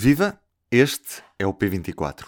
Viva! 0.00 0.40
Este 0.70 1.24
é 1.40 1.44
o 1.44 1.52
P24. 1.52 2.24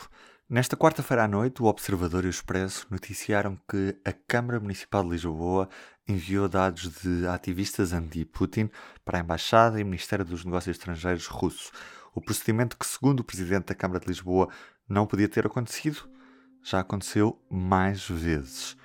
Nesta 0.48 0.76
quarta-feira 0.76 1.22
à 1.22 1.28
noite, 1.28 1.62
o 1.62 1.66
Observador 1.66 2.24
e 2.24 2.26
o 2.26 2.28
Expresso 2.28 2.84
noticiaram 2.90 3.56
que 3.70 3.96
a 4.04 4.12
Câmara 4.12 4.58
Municipal 4.58 5.04
de 5.04 5.10
Lisboa 5.10 5.68
enviou 6.08 6.48
dados 6.48 6.90
de 7.00 7.28
ativistas 7.28 7.92
anti-Putin 7.92 8.68
para 9.04 9.18
a 9.18 9.20
Embaixada 9.20 9.80
e 9.80 9.84
Ministério 9.84 10.24
dos 10.24 10.44
Negócios 10.44 10.76
Estrangeiros 10.76 11.28
russo. 11.28 11.70
O 12.12 12.20
procedimento 12.20 12.76
que, 12.76 12.84
segundo 12.84 13.20
o 13.20 13.24
Presidente 13.24 13.66
da 13.66 13.74
Câmara 13.76 14.00
de 14.00 14.08
Lisboa, 14.08 14.48
não 14.88 15.06
podia 15.06 15.28
ter 15.28 15.46
acontecido, 15.46 16.10
já 16.64 16.80
aconteceu 16.80 17.40
mais 17.48 18.04
vezes. 18.08 18.76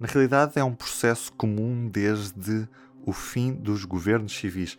Na 0.00 0.08
realidade, 0.08 0.58
é 0.58 0.64
um 0.64 0.74
processo 0.74 1.32
comum 1.34 1.88
desde 1.88 2.68
o 3.06 3.12
fim 3.12 3.52
dos 3.52 3.84
governos 3.84 4.32
civis 4.32 4.76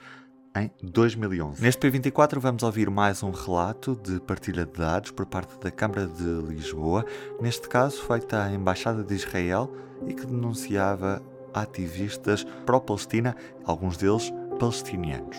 em 0.55 0.69
2011. 0.83 1.61
Neste 1.61 1.89
P24 1.89 2.39
vamos 2.39 2.63
ouvir 2.63 2.89
mais 2.89 3.23
um 3.23 3.31
relato 3.31 3.95
de 3.95 4.19
partilha 4.19 4.65
de 4.65 4.73
dados 4.73 5.11
por 5.11 5.25
parte 5.25 5.59
da 5.59 5.71
Câmara 5.71 6.05
de 6.05 6.23
Lisboa, 6.47 7.05
neste 7.41 7.67
caso 7.67 8.03
feita 8.03 8.43
à 8.43 8.51
Embaixada 8.51 9.03
de 9.03 9.15
Israel 9.15 9.71
e 10.07 10.13
que 10.13 10.25
denunciava 10.25 11.21
ativistas 11.53 12.43
pró-Palestina, 12.65 13.35
alguns 13.65 13.97
deles 13.97 14.31
palestinianos. 14.59 15.37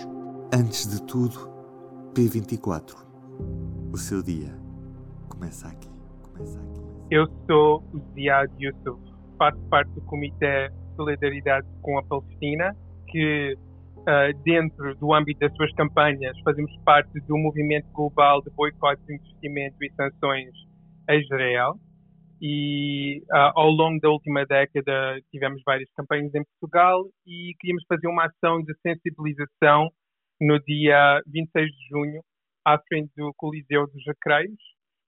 Antes 0.52 0.88
de 0.88 1.02
tudo, 1.02 1.50
P24. 2.12 2.94
O 3.92 3.96
seu 3.96 4.22
dia 4.22 4.56
começa 5.28 5.68
aqui. 5.68 5.88
Começa 6.22 6.58
aqui. 6.58 6.82
Eu 7.10 7.26
sou 7.46 7.84
o 7.92 8.00
Ziad 8.14 8.50
Yusuf, 8.58 9.00
faço 9.38 9.58
parte 9.70 9.90
do 9.92 10.00
Comitê 10.02 10.70
Solidariedade 10.96 11.66
com 11.82 11.98
a 11.98 12.02
Palestina, 12.02 12.76
que 13.08 13.56
Uh, 14.04 14.36
dentro 14.42 14.94
do 14.96 15.14
âmbito 15.14 15.40
das 15.40 15.56
suas 15.56 15.72
campanhas, 15.72 16.38
fazemos 16.40 16.70
parte 16.84 17.18
do 17.20 17.38
movimento 17.38 17.90
global 17.90 18.42
de 18.42 18.50
boicote 18.50 19.02
de 19.06 19.14
investimento 19.14 19.82
e 19.82 19.90
sanções 19.94 20.50
a 21.08 21.14
Israel. 21.14 21.80
E 22.38 23.22
uh, 23.32 23.52
ao 23.54 23.70
longo 23.70 23.98
da 24.00 24.10
última 24.10 24.44
década 24.44 25.18
tivemos 25.30 25.62
várias 25.64 25.88
campanhas 25.96 26.34
em 26.34 26.44
Portugal 26.44 27.02
e 27.26 27.54
queríamos 27.58 27.82
fazer 27.88 28.06
uma 28.06 28.26
ação 28.26 28.60
de 28.60 28.74
sensibilização 28.82 29.88
no 30.38 30.60
dia 30.60 31.22
26 31.26 31.66
de 31.70 31.88
junho, 31.88 32.22
à 32.62 32.78
frente 32.86 33.10
do 33.16 33.32
Coliseu 33.38 33.86
dos 33.86 34.04
Recreios, 34.06 34.60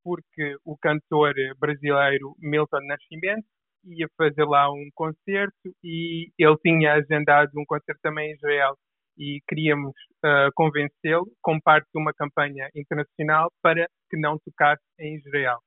porque 0.02 0.56
o 0.64 0.74
cantor 0.78 1.34
brasileiro 1.58 2.34
Milton 2.38 2.80
Nascimento 2.86 3.44
ia 3.84 4.08
fazer 4.16 4.44
lá 4.44 4.70
um 4.72 4.88
concerto 4.94 5.70
e 5.84 6.30
ele 6.38 6.56
tinha 6.64 6.94
agendado 6.94 7.50
um 7.56 7.64
concerto 7.66 8.00
também 8.02 8.30
em 8.30 8.34
Israel 8.34 8.74
e 9.18 9.40
queríamos 9.48 9.94
uh, 10.24 10.50
convencê-lo, 10.54 11.26
como 11.42 11.60
parte 11.62 11.86
de 11.92 12.00
uma 12.00 12.12
campanha 12.12 12.68
internacional, 12.74 13.50
para 13.62 13.86
que 14.10 14.16
não 14.16 14.38
tocasse 14.38 14.82
em 15.00 15.16
Israel. 15.16 15.58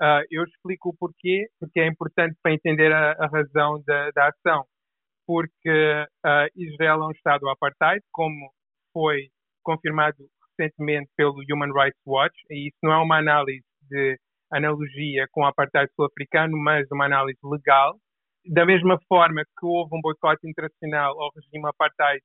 Uh, 0.00 0.22
eu 0.30 0.44
explico 0.44 0.90
o 0.90 0.96
porquê, 0.96 1.48
porque 1.58 1.80
é 1.80 1.86
importante 1.86 2.36
para 2.42 2.52
entender 2.52 2.92
a, 2.92 3.12
a 3.12 3.26
razão 3.26 3.82
da, 3.84 4.10
da, 4.12 4.28
ação. 4.28 4.64
Porque 5.26 6.06
uh, 6.24 6.48
Israel 6.56 7.02
é 7.02 7.06
um 7.06 7.10
Estado 7.10 7.48
apartheid, 7.48 8.02
como 8.12 8.52
foi 8.92 9.28
confirmado 9.62 10.16
recentemente 10.58 11.10
pelo 11.16 11.42
Human 11.50 11.72
Rights 11.72 12.00
Watch, 12.06 12.34
e 12.50 12.68
isso 12.68 12.78
não 12.82 12.92
é 12.92 12.98
uma 12.98 13.18
análise 13.18 13.64
de 13.82 14.18
analogia 14.52 15.26
com 15.30 15.42
o 15.42 15.46
apartheid 15.46 15.90
sul-africano, 15.94 16.56
mas 16.56 16.86
uma 16.90 17.04
análise 17.04 17.38
legal. 17.44 17.96
Da 18.46 18.64
mesma 18.64 18.98
forma 19.06 19.42
que 19.44 19.66
houve 19.66 19.94
um 19.94 20.00
boicote 20.00 20.48
internacional 20.48 21.20
ao 21.20 21.30
regime 21.34 21.68
apartheid 21.68 22.22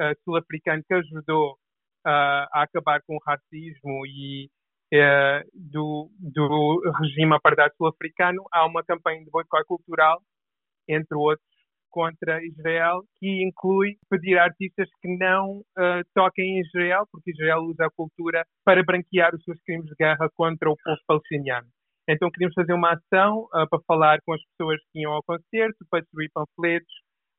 uh, 0.00 0.14
sul-africano 0.24 0.82
que 0.86 0.94
ajudou 0.94 1.52
uh, 1.52 2.46
a 2.52 2.62
acabar 2.62 3.00
com 3.06 3.16
o 3.16 3.20
racismo 3.24 4.06
e 4.06 4.48
uh, 4.94 5.48
do, 5.54 6.10
do 6.18 6.92
regime 7.00 7.34
apartheid 7.34 7.74
sul-africano, 7.76 8.44
há 8.52 8.66
uma 8.66 8.84
campanha 8.84 9.24
de 9.24 9.30
boicote 9.30 9.66
cultural, 9.66 10.20
entre 10.88 11.16
outros, 11.16 11.46
contra 11.90 12.42
Israel, 12.44 13.02
que 13.18 13.44
inclui 13.44 13.96
pedir 14.10 14.38
a 14.38 14.44
artistas 14.44 14.88
que 15.00 15.16
não 15.16 15.58
uh, 15.58 16.02
toquem 16.14 16.56
em 16.56 16.60
Israel, 16.60 17.06
porque 17.12 17.30
Israel 17.30 17.60
usa 17.60 17.86
a 17.86 17.90
cultura 17.90 18.44
para 18.64 18.82
branquear 18.82 19.34
os 19.34 19.44
seus 19.44 19.60
crimes 19.62 19.86
de 19.86 19.94
guerra 19.98 20.28
contra 20.34 20.70
o 20.70 20.76
povo 20.82 20.98
palestiniano. 21.06 21.68
Então 22.08 22.30
queríamos 22.30 22.54
fazer 22.54 22.72
uma 22.72 22.94
ação 22.94 23.44
uh, 23.54 23.68
para 23.68 23.78
falar 23.86 24.18
com 24.24 24.32
as 24.32 24.40
pessoas 24.42 24.80
que 24.90 25.00
iam 25.00 25.12
ao 25.12 25.22
concerto, 25.22 25.84
para 25.90 26.00
distribuir 26.00 26.30
panfletos, 26.34 26.92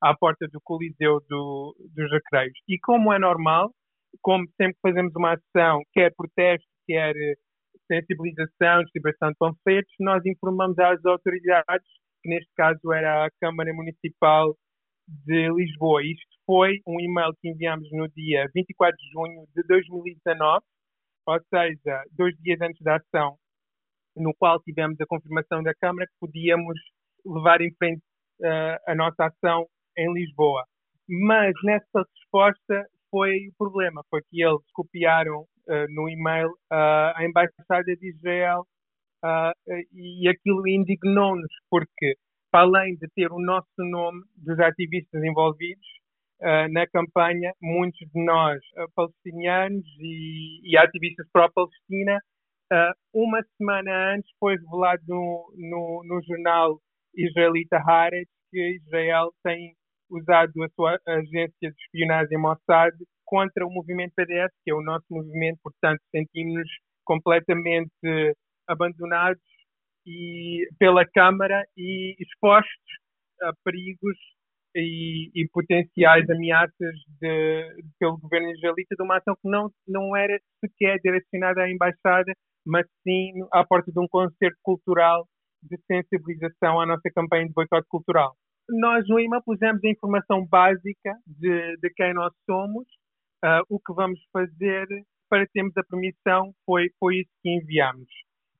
à 0.04 0.14
porta 0.14 0.46
do 0.48 0.60
Coliseu 0.62 1.18
do, 1.30 1.74
dos 1.94 2.10
Recreios. 2.12 2.58
E 2.68 2.78
como 2.78 3.10
é 3.10 3.18
normal, 3.18 3.72
como 4.20 4.44
sempre 4.60 4.76
fazemos 4.82 5.14
uma 5.16 5.32
ação, 5.32 5.80
quer 5.94 6.12
protesto, 6.14 6.66
quer 6.86 7.16
eh, 7.16 7.34
sensibilização, 7.90 8.82
distribuição 8.82 9.30
de 9.30 9.36
panfletos, 9.38 9.94
nós 9.98 10.22
informamos 10.26 10.78
às 10.78 11.02
autoridades, 11.06 11.88
que 12.22 12.28
neste 12.28 12.50
caso 12.54 12.92
era 12.92 13.24
a 13.24 13.30
Câmara 13.40 13.72
Municipal 13.72 14.54
de 15.08 15.50
Lisboa. 15.50 16.02
Isto 16.04 16.36
foi 16.44 16.80
um 16.86 17.00
e-mail 17.00 17.32
que 17.40 17.48
enviamos 17.48 17.90
no 17.90 18.06
dia 18.10 18.46
24 18.54 18.94
de 18.96 19.10
junho 19.10 19.46
de 19.56 19.62
2019, 19.66 20.62
ou 21.26 21.40
seja, 21.48 22.02
dois 22.12 22.36
dias 22.42 22.60
antes 22.60 22.82
da 22.82 22.96
ação, 22.96 23.36
no 24.14 24.34
qual 24.38 24.60
tivemos 24.60 25.00
a 25.00 25.06
confirmação 25.06 25.62
da 25.62 25.74
Câmara 25.74 26.06
que 26.06 26.14
podíamos 26.20 26.78
levar 27.24 27.62
em 27.62 27.74
frente 27.78 28.02
uh, 28.42 28.76
a 28.86 28.94
nossa 28.94 29.24
ação 29.26 29.66
em 29.96 30.12
Lisboa. 30.12 30.64
Mas 31.08 31.52
nessa 31.64 32.06
resposta 32.14 32.86
foi 33.10 33.48
o 33.48 33.52
problema, 33.56 34.02
foi 34.10 34.20
que 34.30 34.42
eles 34.42 34.62
copiaram 34.72 35.42
uh, 35.42 35.94
no 35.94 36.08
e-mail 36.08 36.48
uh, 36.48 37.14
a 37.14 37.24
Embaixada 37.24 37.96
de 37.96 38.08
Israel 38.08 38.66
uh, 39.24 39.52
e 39.92 40.28
aquilo 40.28 40.66
indignou-nos, 40.66 41.52
porque 41.70 42.16
para 42.50 42.62
além 42.62 42.96
de 42.96 43.06
ter 43.14 43.30
o 43.30 43.40
nosso 43.40 43.68
nome 43.78 44.22
dos 44.36 44.58
ativistas 44.60 45.22
envolvidos 45.22 45.86
na 46.70 46.86
campanha, 46.88 47.52
muitos 47.60 47.98
de 48.00 48.22
nós, 48.22 48.60
palestinianos 48.94 49.84
e, 49.98 50.60
e 50.62 50.76
ativistas 50.76 51.26
pró-Palestina, 51.32 52.20
uma 53.14 53.42
semana 53.56 54.14
antes 54.14 54.30
foi 54.38 54.56
revelado 54.56 55.02
no, 55.08 55.52
no, 55.56 56.02
no 56.04 56.22
jornal 56.22 56.78
israelita 57.16 57.78
Haaretz 57.78 58.30
que 58.50 58.76
Israel 58.76 59.32
tem 59.42 59.74
usado 60.16 60.62
a 60.62 60.68
sua 60.70 60.98
agência 61.06 61.70
de 61.70 61.82
espionagem 61.84 62.38
Mossad 62.38 62.94
contra 63.24 63.66
o 63.66 63.70
movimento 63.70 64.12
PDS, 64.14 64.52
que 64.64 64.70
é 64.70 64.74
o 64.74 64.82
nosso 64.82 65.06
movimento, 65.10 65.58
portanto 65.62 66.00
sentimos-nos 66.10 66.70
completamente 67.04 68.36
abandonados 68.68 69.42
e 70.06 70.68
pela 70.78 71.04
Câmara 71.06 71.64
e 71.76 72.14
expostos 72.20 72.98
a 73.42 73.52
perigos 73.64 74.16
e, 74.76 75.30
e 75.34 75.48
potenciais 75.52 76.28
ameaças 76.28 76.94
de, 77.20 77.82
pelo 77.98 78.18
governo 78.18 78.50
israelita 78.50 78.94
de 78.96 79.02
uma 79.02 79.18
ação 79.18 79.34
que 79.40 79.48
não, 79.48 79.70
não 79.86 80.16
era 80.16 80.38
sequer 80.60 80.98
direcionada 81.00 81.62
à 81.62 81.70
embaixada, 81.70 82.32
mas 82.66 82.86
sim 83.02 83.32
à 83.52 83.64
porta 83.64 83.90
de 83.92 84.00
um 84.00 84.08
concerto 84.08 84.58
cultural 84.62 85.26
de 85.62 85.78
sensibilização 85.86 86.80
à 86.80 86.86
nossa 86.86 87.10
campanha 87.14 87.46
de 87.46 87.52
boicote 87.52 87.86
cultural 87.88 88.34
nós 88.68 89.06
no 89.08 89.18
IMA 89.18 89.42
pusemos 89.42 89.82
a 89.84 89.88
informação 89.88 90.46
básica 90.46 91.14
de, 91.26 91.76
de 91.76 91.90
quem 91.90 92.14
nós 92.14 92.32
somos, 92.46 92.86
uh, 93.44 93.64
o 93.68 93.78
que 93.78 93.92
vamos 93.92 94.20
fazer 94.32 94.86
para 95.28 95.46
termos 95.48 95.76
a 95.76 95.82
permissão, 95.82 96.54
foi, 96.64 96.90
foi 96.98 97.16
isso 97.20 97.30
que 97.42 97.50
enviamos. 97.50 98.08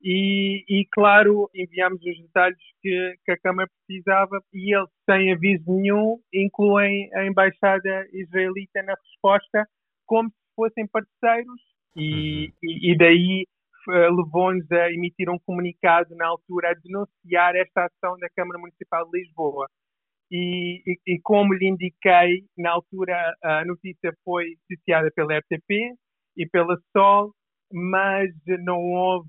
E, 0.02 0.64
e, 0.68 0.86
claro, 0.92 1.48
enviamos 1.54 1.98
os 2.04 2.20
detalhes 2.20 2.58
que, 2.82 3.14
que, 3.24 3.32
a 3.32 3.38
Câmara 3.38 3.70
precisava 3.86 4.38
e 4.52 4.76
eles, 4.76 4.90
sem 5.08 5.32
aviso 5.32 5.64
nenhum, 5.66 6.18
incluem 6.32 7.08
a 7.14 7.24
Embaixada 7.24 8.06
Israelita 8.12 8.82
na 8.82 8.94
resposta 8.94 9.66
como 10.04 10.28
se 10.28 10.36
fossem 10.54 10.86
parceiros 10.86 11.60
e, 11.96 12.46
uhum. 12.46 12.52
e, 12.62 12.92
e 12.92 12.98
daí 12.98 13.46
uh, 13.88 14.14
levou-nos 14.14 14.70
a 14.72 14.92
emitir 14.92 15.30
um 15.30 15.38
comunicado 15.38 16.14
na 16.16 16.26
altura 16.26 16.72
a 16.72 16.74
denunciar 16.74 17.56
esta 17.56 17.86
ação 17.86 18.18
da 18.18 18.28
Câmara 18.36 18.58
Municipal 18.58 19.08
de 19.08 19.20
Lisboa. 19.20 19.68
E, 20.30 20.82
e, 21.06 21.20
como 21.22 21.54
lhe 21.54 21.68
indiquei, 21.68 22.44
na 22.56 22.72
altura 22.72 23.14
a 23.42 23.64
notícia 23.64 24.12
foi 24.24 24.56
noticiada 24.68 25.10
pela 25.14 25.38
RTP 25.38 25.94
e 26.36 26.46
pela 26.48 26.76
Sol, 26.92 27.32
mas 27.72 28.30
não 28.64 28.78
houve 28.78 29.28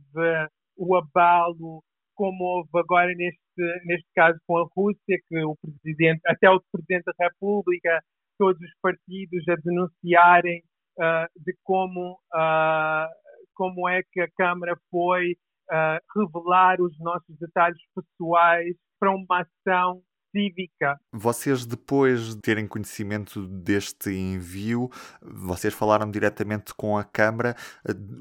o 0.77 0.95
abalo 0.95 1.83
como 2.15 2.43
houve 2.43 2.69
agora 2.75 3.13
neste, 3.13 3.41
neste 3.85 4.07
caso 4.15 4.39
com 4.47 4.57
a 4.57 4.67
Rússia, 4.75 5.19
que 5.27 5.45
o 5.45 5.55
presidente, 5.57 6.21
até 6.25 6.49
o 6.49 6.61
presidente 6.71 7.03
da 7.05 7.25
República, 7.25 8.01
todos 8.37 8.59
os 8.61 8.71
partidos 8.81 9.47
a 9.49 9.55
denunciarem 9.55 10.63
uh, 10.97 11.43
de 11.43 11.53
como, 11.63 12.13
uh, 12.33 13.07
como 13.53 13.87
é 13.87 14.01
que 14.11 14.21
a 14.21 14.31
Câmara 14.37 14.75
foi 14.89 15.33
uh, 15.69 15.99
revelar 16.15 16.81
os 16.81 16.97
nossos 16.99 17.37
detalhes 17.37 17.81
pessoais 17.93 18.75
para 18.99 19.11
uma 19.11 19.41
ação 19.41 20.01
cívica. 20.35 20.99
Vocês, 21.13 21.65
depois 21.65 22.35
de 22.35 22.41
terem 22.41 22.67
conhecimento 22.67 23.47
deste 23.47 24.09
envio, 24.09 24.89
vocês 25.21 25.73
falaram 25.73 26.11
diretamente 26.11 26.73
com 26.75 26.97
a 26.97 27.05
Câmara. 27.05 27.55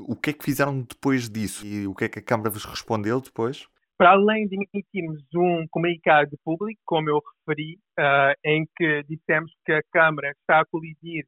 O 0.06 0.14
que 0.14 0.30
é 0.30 0.32
que 0.32 0.44
fizeram 0.44 0.82
depois 0.82 1.28
disso? 1.28 1.66
E 1.66 1.86
o 1.88 1.94
que 1.94 2.04
é 2.04 2.08
que 2.08 2.20
a 2.20 2.24
Câmara 2.24 2.50
vos 2.50 2.64
respondeu 2.64 3.20
depois? 3.20 3.66
Para 3.98 4.10
além 4.10 4.46
de 4.46 4.56
emitirmos 4.56 5.22
um 5.34 5.66
comunicado 5.70 6.36
público, 6.44 6.80
como 6.84 7.10
eu 7.10 7.20
referi, 7.48 7.78
uh, 7.98 8.34
em 8.44 8.66
que 8.76 9.02
dissemos 9.04 9.52
que 9.64 9.72
a 9.72 9.82
Câmara 9.92 10.30
está 10.30 10.60
a 10.60 10.64
colidir 10.66 11.24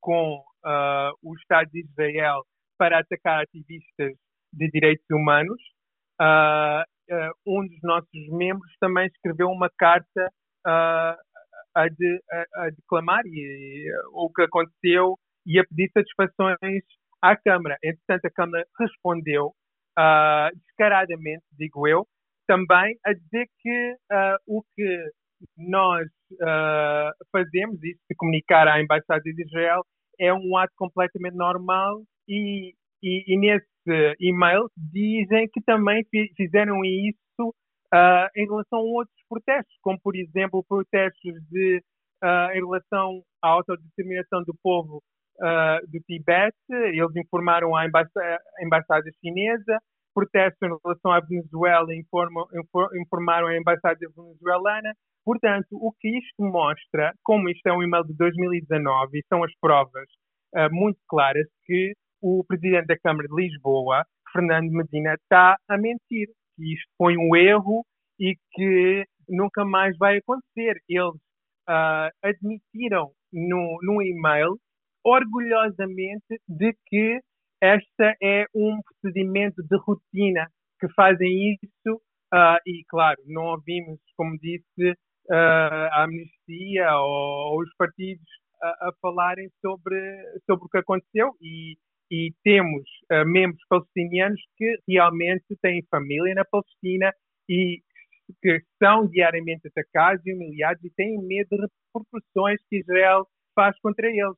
com 0.00 0.38
uh, 0.64 1.12
o 1.22 1.34
Estado 1.36 1.70
de 1.70 1.80
Israel 1.80 2.44
para 2.76 3.00
atacar 3.00 3.42
ativistas 3.42 4.14
de 4.52 4.70
direitos 4.70 5.06
humanos, 5.10 5.60
uh, 6.20 6.82
um 7.46 7.66
dos 7.66 7.78
nossos 7.82 8.28
membros 8.30 8.70
também 8.80 9.06
escreveu 9.06 9.48
uma 9.48 9.70
carta 9.78 10.30
a, 10.66 11.88
de, 11.88 12.20
a, 12.30 12.64
a, 12.64 12.70
declamar 12.70 13.22
e, 13.26 13.90
o 14.12 14.30
que 14.32 14.42
aconteceu 14.42 15.16
e 15.46 15.58
a 15.58 15.64
pedir 15.64 15.90
satisfações 15.92 16.82
à 17.22 17.36
Câmara. 17.36 17.76
Entretanto, 17.82 18.26
a 18.26 18.30
Câmara 18.30 18.64
respondeu 18.78 19.52
uh, 19.98 20.56
descaradamente, 20.66 21.44
digo 21.52 21.86
eu, 21.86 22.06
também 22.46 22.96
a 23.04 23.12
dizer 23.12 23.46
que 23.60 23.92
uh, 24.12 24.38
o 24.46 24.62
que 24.74 25.10
nós 25.56 26.06
uh, 26.32 27.12
fazemos, 27.30 27.82
isso 27.82 28.00
de 28.10 28.16
comunicar 28.16 28.66
à 28.66 28.80
Embaixada 28.80 29.20
de 29.22 29.42
Israel, 29.42 29.82
é 30.18 30.32
um 30.32 30.56
ato 30.56 30.72
completamente 30.76 31.36
normal 31.36 32.02
e, 32.28 32.74
e, 33.02 33.34
e 33.34 33.38
nesse 33.38 33.66
e-mail 34.20 34.68
dizem 34.76 35.48
que 35.52 35.60
também 35.62 36.04
fizeram 36.36 36.84
isso 36.84 37.54
uh, 37.94 38.28
em 38.36 38.46
relação 38.46 38.78
a 38.78 38.82
outros 38.82 39.16
protestos, 39.28 39.74
como 39.82 39.98
por 40.00 40.16
exemplo 40.16 40.64
protestos 40.68 41.34
de, 41.50 41.82
uh, 42.22 42.50
em 42.52 42.64
relação 42.64 43.22
à 43.42 43.48
autodeterminação 43.48 44.42
do 44.44 44.54
povo 44.62 45.02
uh, 45.38 45.86
do 45.90 46.00
Tibete, 46.00 46.56
eles 46.70 47.16
informaram 47.16 47.70
embaixada, 47.84 48.38
a 48.58 48.64
embaixada 48.64 49.10
chinesa, 49.20 49.78
protestos 50.14 50.60
em 50.62 50.76
relação 50.82 51.12
à 51.12 51.20
Venezuela 51.20 51.94
informam, 51.94 52.46
informaram 53.00 53.48
a 53.48 53.56
embaixada 53.56 53.98
venezuelana. 54.16 54.92
Portanto, 55.24 55.68
o 55.72 55.92
que 55.92 56.08
isto 56.08 56.42
mostra, 56.42 57.12
como 57.22 57.50
isto 57.50 57.66
é 57.66 57.72
um 57.72 57.82
e-mail 57.82 58.02
de 58.04 58.14
2019 58.14 59.18
e 59.18 59.22
são 59.28 59.44
as 59.44 59.52
provas 59.60 60.08
muito 60.70 60.98
claras 61.06 61.46
que 61.66 61.92
o 62.20 62.44
presidente 62.44 62.86
da 62.86 62.98
Câmara 62.98 63.28
de 63.28 63.34
Lisboa, 63.34 64.04
Fernando 64.32 64.70
Medina, 64.70 65.14
está 65.14 65.56
a 65.68 65.76
mentir, 65.76 66.28
que 66.56 66.74
isto 66.74 66.90
foi 66.96 67.16
um 67.16 67.34
erro 67.36 67.84
e 68.18 68.36
que 68.52 69.04
nunca 69.28 69.64
mais 69.64 69.96
vai 69.96 70.18
acontecer. 70.18 70.80
Eles 70.88 71.14
uh, 71.68 72.10
admitiram 72.22 73.12
no, 73.32 73.78
no 73.82 74.02
e-mail 74.02 74.58
orgulhosamente 75.04 76.40
de 76.48 76.74
que 76.86 77.20
esta 77.60 78.14
é 78.22 78.44
um 78.54 78.80
procedimento 78.82 79.62
de 79.62 79.76
rotina 79.78 80.48
que 80.80 80.88
fazem 80.94 81.54
isso 81.54 81.96
uh, 82.32 82.58
e, 82.66 82.84
claro, 82.88 83.20
não 83.26 83.46
ouvimos, 83.46 83.98
como 84.16 84.38
disse, 84.38 84.92
uh, 85.30 85.88
a 85.92 86.04
amnistia 86.04 86.90
ou, 86.96 87.52
ou 87.52 87.60
os 87.62 87.74
partidos 87.76 88.26
a, 88.62 88.88
a, 88.88 88.92
falarem 89.00 89.48
sobre, 89.60 89.98
sobre 90.46 90.66
o 90.66 90.68
que 90.68 90.78
aconteceu 90.78 91.32
e, 91.40 91.76
e 92.10 92.32
temos 92.42 92.82
uh, 93.12 93.26
membros 93.26 93.62
palestinianos 93.68 94.40
que 94.56 94.78
realmente 94.88 95.56
têm 95.60 95.84
família 95.90 96.34
na 96.34 96.44
Palestina 96.44 97.12
e 97.48 97.82
que 98.42 98.62
são 98.82 99.06
diariamente 99.06 99.68
atacados 99.68 100.24
e 100.26 100.34
humilhados 100.34 100.82
e 100.84 100.90
têm 100.90 101.18
medo 101.18 101.48
de 101.50 101.66
repercussões 101.94 102.60
que 102.68 102.78
Israel 102.78 103.26
faz 103.54 103.78
contra 103.80 104.06
eles 104.06 104.36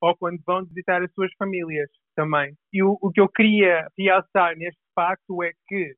ou 0.00 0.16
quando 0.16 0.40
vão 0.46 0.64
visitar 0.64 1.02
as 1.02 1.12
suas 1.12 1.30
famílias 1.38 1.88
também. 2.14 2.54
E 2.72 2.82
o, 2.82 2.98
o 3.00 3.10
que 3.10 3.20
eu 3.20 3.28
queria 3.28 3.86
realçar 3.98 4.56
neste 4.56 4.80
facto 4.94 5.42
é 5.42 5.52
que 5.68 5.94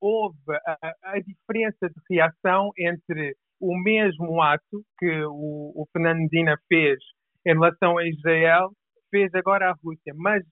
houve 0.00 0.36
a, 0.66 0.94
a, 1.02 1.18
diferença 1.20 1.88
de 1.88 2.00
reação 2.10 2.70
entre 2.78 3.34
o 3.60 3.76
mesmo 3.82 4.40
ato 4.42 4.84
que 4.98 5.24
o, 5.24 5.72
o 5.74 5.88
Fernando 5.92 6.18
Medina 6.18 6.56
fez 6.68 6.98
em 7.46 7.54
relação 7.54 7.96
a 7.98 8.06
Israel, 8.06 8.70
fez 9.14 9.32
agora 9.36 9.70
a 9.70 9.76
Rússia, 9.80 10.12
mas 10.16 10.42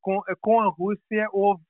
com, 0.00 0.20
com 0.40 0.60
a 0.60 0.68
Rússia 0.68 1.28
houve 1.32 1.62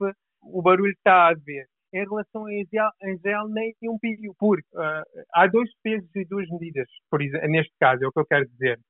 o 0.43 0.63
barulho 0.63 0.93
está 0.93 1.29
a 1.29 1.35
ver. 1.35 1.67
Em 1.93 2.05
relação 2.05 2.47
a 2.47 2.55
Israel, 2.55 2.91
Israel 3.15 3.49
nem 3.49 3.75
um 3.83 3.99
pediu, 3.99 4.35
porque 4.39 4.67
uh, 4.75 5.03
há 5.35 5.47
dois 5.49 5.69
pesos 5.83 6.09
e 6.15 6.25
duas 6.25 6.49
medidas, 6.49 6.87
por, 7.11 7.21
neste 7.21 7.75
caso, 7.79 8.05
é 8.05 8.09
o 8.09 8.13
que 8.13 8.21
eu 8.21 8.25
quero 8.25 8.49
dizer. 8.49 8.81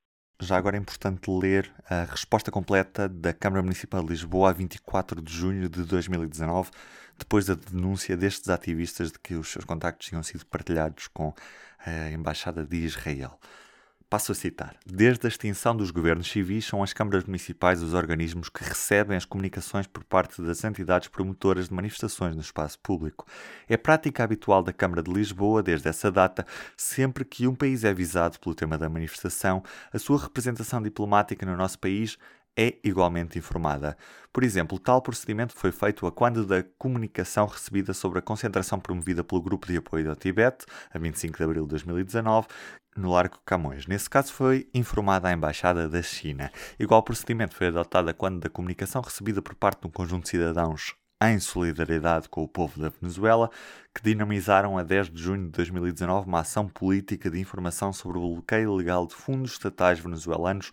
Já 0.41 0.57
agora 0.57 0.77
é 0.77 0.81
importante 0.81 1.29
ler 1.29 1.71
a 1.89 2.05
resposta 2.05 2.53
completa 2.53 3.09
da 3.09 3.33
Câmara 3.33 3.63
Municipal 3.63 4.03
de 4.03 4.11
Lisboa 4.11 4.51
a 4.51 4.53
24 4.53 5.21
de 5.21 5.33
junho 5.33 5.69
de 5.69 5.85
2019, 5.85 6.71
depois 7.19 7.47
da 7.47 7.55
denúncia 7.55 8.17
destes 8.17 8.49
ativistas 8.49 9.11
de 9.11 9.19
que 9.19 9.35
os 9.35 9.51
seus 9.51 9.65
contactos 9.65 10.07
tinham 10.07 10.23
sido 10.23 10.47
partilhados 10.47 11.09
com 11.09 11.35
a 11.85 12.11
Embaixada 12.11 12.65
de 12.65 12.77
Israel. 12.77 13.39
Passo 14.11 14.33
a 14.33 14.35
citar. 14.35 14.75
Desde 14.85 15.25
a 15.25 15.29
extinção 15.29 15.77
dos 15.77 15.93
governos 15.93 16.29
civis, 16.29 16.67
são 16.67 16.83
as 16.83 16.93
câmaras 16.93 17.23
municipais 17.23 17.81
os 17.81 17.95
organismos 17.95 18.49
que 18.49 18.65
recebem 18.65 19.17
as 19.17 19.25
comunicações 19.25 19.87
por 19.87 20.03
parte 20.03 20.43
das 20.43 20.65
entidades 20.65 21.07
promotoras 21.07 21.69
de 21.69 21.75
manifestações 21.75 22.35
no 22.35 22.41
espaço 22.41 22.77
público. 22.81 23.25
É 23.69 23.77
prática 23.77 24.25
habitual 24.25 24.65
da 24.65 24.73
Câmara 24.73 25.01
de 25.01 25.13
Lisboa, 25.13 25.63
desde 25.63 25.89
essa 25.89 26.11
data, 26.11 26.45
sempre 26.77 27.25
que 27.25 27.47
um 27.47 27.55
país 27.55 27.85
é 27.85 27.95
visado 27.95 28.37
pelo 28.41 28.53
tema 28.53 28.77
da 28.77 28.89
manifestação, 28.89 29.63
a 29.93 29.99
sua 30.01 30.19
representação 30.23 30.83
diplomática 30.83 31.47
no 31.47 31.57
nosso 31.57 31.79
país 31.79 32.19
é 32.57 32.77
igualmente 32.85 33.39
informada. 33.39 33.97
Por 34.33 34.45
exemplo, 34.45 34.79
tal 34.79 35.03
procedimento 35.03 35.55
foi 35.57 35.73
feito 35.73 36.07
a 36.07 36.13
quando 36.13 36.47
da 36.47 36.63
comunicação 36.79 37.47
recebida 37.47 37.93
sobre 37.93 38.19
a 38.19 38.23
concentração 38.23 38.79
promovida 38.79 39.25
pelo 39.25 39.43
Grupo 39.43 39.67
de 39.67 39.77
Apoio 39.77 40.09
ao 40.09 40.17
Tibete, 40.17 40.67
a 40.93 40.99
25 40.99 41.37
de 41.37 41.45
abril 41.45 41.63
de 41.65 41.71
2019, 41.71 42.47
no 42.97 43.11
Largo 43.11 43.39
Camões. 43.45 43.87
Nesse 43.87 44.09
caso 44.09 44.33
foi 44.33 44.69
informada 44.75 45.29
a 45.29 45.33
Embaixada 45.33 45.89
da 45.89 46.03
China. 46.03 46.51
Igual 46.79 47.03
procedimento 47.03 47.55
foi 47.55 47.69
adotado 47.69 48.11
a 48.11 48.15
quando 48.15 48.41
da 48.41 48.51
comunicação 48.51 49.03
recebida 49.03 49.41
por 49.43 49.55
parte 49.55 49.83
de 49.83 49.89
um 49.89 49.91
conjunto 49.91 50.25
de 50.25 50.31
cidadãos 50.31 50.95
em 51.23 51.39
solidariedade 51.39 52.29
com 52.29 52.43
o 52.43 52.49
povo 52.49 52.81
da 52.81 52.89
Venezuela, 52.89 53.51
que 53.95 54.03
dinamizaram 54.03 54.79
a 54.79 54.83
10 54.83 55.11
de 55.11 55.23
junho 55.23 55.45
de 55.45 55.51
2019 55.51 56.27
uma 56.27 56.41
ação 56.41 56.67
política 56.67 57.31
de 57.31 57.39
informação 57.39 57.93
sobre 57.93 58.17
o 58.17 58.35
bloqueio 58.35 58.73
ilegal 58.73 59.07
de 59.07 59.15
fundos 59.15 59.53
estatais 59.53 59.99
venezuelanos 59.99 60.71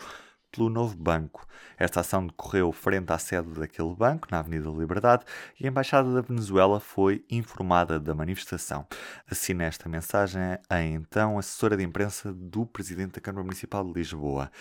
pelo 0.52 0.70
novo 0.70 0.96
banco. 0.96 1.46
Esta 1.78 2.00
ação 2.00 2.26
decorreu 2.26 2.72
frente 2.72 3.12
à 3.12 3.18
sede 3.18 3.50
daquele 3.52 3.94
banco, 3.96 4.28
na 4.32 4.40
Avenida 4.40 4.70
Liberdade, 4.70 5.24
e 5.60 5.66
a 5.66 5.70
Embaixada 5.70 6.14
da 6.14 6.22
Venezuela 6.22 6.80
foi 6.80 7.24
informada 7.30 8.00
da 8.00 8.16
manifestação. 8.16 8.86
Assina 9.30 9.66
esta 9.66 9.88
mensagem 9.88 10.42
a 10.70 10.82
então 10.82 11.38
assessora 11.38 11.78
de 11.78 11.84
imprensa 11.84 12.34
do 12.34 12.66
Presidente 12.66 13.14
da 13.14 13.22
Câmara 13.22 13.44
Municipal 13.44 13.84
de 13.84 13.94
Lisboa. 13.94 14.52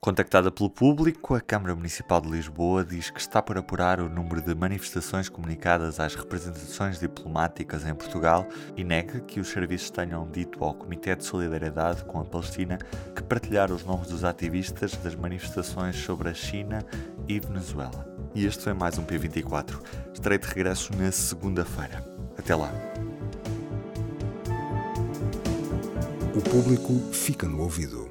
Contactada 0.00 0.52
pelo 0.52 0.70
público, 0.70 1.34
a 1.34 1.40
Câmara 1.40 1.74
Municipal 1.74 2.20
de 2.20 2.28
Lisboa 2.28 2.84
diz 2.84 3.10
que 3.10 3.18
está 3.18 3.42
por 3.42 3.58
apurar 3.58 3.98
o 3.98 4.08
número 4.08 4.40
de 4.40 4.54
manifestações 4.54 5.28
comunicadas 5.28 5.98
às 5.98 6.14
representações 6.14 7.00
diplomáticas 7.00 7.84
em 7.84 7.94
Portugal 7.94 8.46
e 8.76 8.84
nega 8.84 9.18
que 9.20 9.40
os 9.40 9.48
serviços 9.48 9.90
tenham 9.90 10.30
dito 10.30 10.62
ao 10.62 10.74
Comitê 10.74 11.16
de 11.16 11.24
Solidariedade 11.24 12.04
com 12.04 12.20
a 12.20 12.24
Palestina 12.24 12.78
que 13.16 13.22
partilharam 13.22 13.74
os 13.74 13.84
nomes 13.84 14.08
dos 14.08 14.22
ativistas 14.22 14.92
das 14.96 15.16
manifestações 15.16 15.96
sobre 15.96 16.28
a 16.28 16.34
China 16.34 16.84
e 17.26 17.40
Venezuela. 17.40 18.06
E 18.32 18.46
este 18.46 18.62
foi 18.62 18.74
mais 18.74 18.98
um 18.98 19.04
P24. 19.04 19.80
Estarei 20.12 20.38
de 20.38 20.46
regresso 20.46 20.94
na 20.96 21.10
segunda-feira. 21.10 22.04
Até 22.38 22.54
lá. 22.54 22.70
O 26.34 26.40
público 26.42 27.12
fica 27.12 27.48
no 27.48 27.62
ouvido. 27.62 28.05